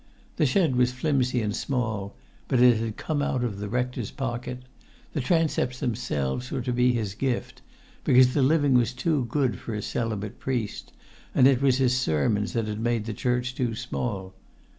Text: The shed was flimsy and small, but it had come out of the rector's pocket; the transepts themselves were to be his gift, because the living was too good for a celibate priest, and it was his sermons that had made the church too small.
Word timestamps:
The 0.37 0.47
shed 0.47 0.77
was 0.77 0.91
flimsy 0.91 1.43
and 1.43 1.55
small, 1.55 2.15
but 2.47 2.59
it 2.59 2.77
had 2.79 2.97
come 2.97 3.21
out 3.21 3.43
of 3.43 3.59
the 3.59 3.69
rector's 3.69 4.09
pocket; 4.09 4.63
the 5.13 5.21
transepts 5.21 5.77
themselves 5.79 6.49
were 6.49 6.63
to 6.63 6.73
be 6.73 6.91
his 6.91 7.13
gift, 7.13 7.61
because 8.03 8.33
the 8.33 8.41
living 8.41 8.73
was 8.73 8.93
too 8.93 9.25
good 9.25 9.59
for 9.59 9.75
a 9.75 9.81
celibate 9.83 10.39
priest, 10.39 10.91
and 11.35 11.45
it 11.45 11.61
was 11.61 11.77
his 11.77 11.95
sermons 11.95 12.53
that 12.53 12.65
had 12.65 12.79
made 12.79 13.05
the 13.05 13.13
church 13.13 13.53
too 13.53 13.75
small. 13.75 14.33